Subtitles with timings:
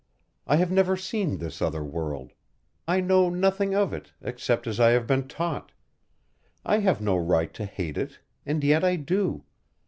[0.47, 2.33] "I have never seen this other world.
[2.87, 5.73] I know nothing of it, except as I have been taught.
[6.65, 9.43] I have no right to hate it, and yet I do.